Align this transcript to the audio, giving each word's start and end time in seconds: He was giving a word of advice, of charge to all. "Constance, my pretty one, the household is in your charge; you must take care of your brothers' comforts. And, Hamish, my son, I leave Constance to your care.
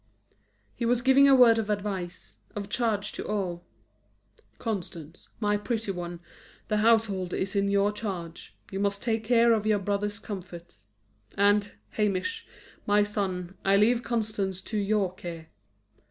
He 0.75 0.83
was 0.83 1.03
giving 1.03 1.27
a 1.27 1.35
word 1.35 1.59
of 1.59 1.69
advice, 1.69 2.37
of 2.55 2.69
charge 2.69 3.11
to 3.11 3.27
all. 3.27 3.63
"Constance, 4.57 5.27
my 5.39 5.57
pretty 5.57 5.91
one, 5.91 6.21
the 6.69 6.77
household 6.77 7.33
is 7.35 7.55
in 7.55 7.69
your 7.69 7.91
charge; 7.91 8.55
you 8.71 8.79
must 8.79 9.03
take 9.03 9.23
care 9.23 9.53
of 9.53 9.67
your 9.67 9.77
brothers' 9.77 10.17
comforts. 10.17 10.87
And, 11.37 11.73
Hamish, 11.89 12.47
my 12.87 13.03
son, 13.03 13.53
I 13.63 13.75
leave 13.77 14.01
Constance 14.01 14.59
to 14.63 14.77
your 14.79 15.13
care. 15.13 15.49